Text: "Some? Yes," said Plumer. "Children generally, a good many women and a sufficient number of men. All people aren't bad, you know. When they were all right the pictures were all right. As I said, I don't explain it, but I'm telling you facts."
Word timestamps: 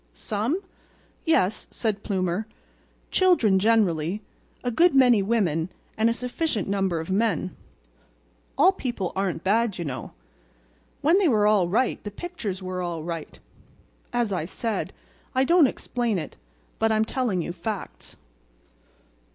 "Some? 0.13 0.59
Yes," 1.25 1.67
said 1.69 2.01
Plumer. 2.01 2.47
"Children 3.11 3.59
generally, 3.59 4.23
a 4.63 4.71
good 4.71 4.95
many 4.95 5.21
women 5.21 5.69
and 5.95 6.09
a 6.09 6.13
sufficient 6.13 6.67
number 6.67 6.99
of 6.99 7.11
men. 7.11 7.55
All 8.57 8.71
people 8.71 9.13
aren't 9.15 9.43
bad, 9.43 9.77
you 9.77 9.85
know. 9.85 10.13
When 11.01 11.19
they 11.19 11.27
were 11.27 11.45
all 11.45 11.67
right 11.67 12.03
the 12.03 12.09
pictures 12.09 12.63
were 12.63 12.81
all 12.81 13.03
right. 13.03 13.37
As 14.11 14.33
I 14.33 14.45
said, 14.45 14.91
I 15.35 15.43
don't 15.43 15.67
explain 15.67 16.17
it, 16.17 16.35
but 16.79 16.91
I'm 16.91 17.05
telling 17.05 17.43
you 17.43 17.53
facts." 17.53 18.15